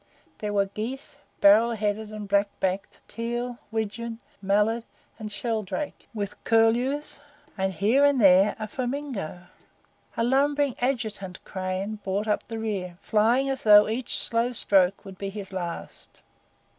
There 0.39 0.51
were 0.51 0.65
geese, 0.65 1.17
barrel 1.41 1.73
headed 1.73 2.11
and 2.11 2.27
black 2.27 2.49
backed, 2.59 3.01
teal, 3.07 3.59
widgeon, 3.69 4.19
mallard, 4.41 4.83
and 5.19 5.31
sheldrake, 5.31 6.09
with 6.11 6.43
curlews, 6.43 7.19
and 7.55 7.71
here 7.71 8.03
and 8.03 8.19
there 8.19 8.55
a 8.57 8.67
flamingo. 8.67 9.43
A 10.17 10.23
lumbering 10.23 10.73
Adjutant 10.79 11.45
crane 11.45 11.99
brought 12.03 12.27
up 12.27 12.47
the 12.47 12.57
rear, 12.57 12.97
flying 12.99 13.47
as 13.47 13.61
though 13.61 13.87
each 13.87 14.17
slow 14.17 14.53
stroke 14.53 15.05
would 15.05 15.19
be 15.19 15.29
his 15.29 15.53
last. 15.53 16.23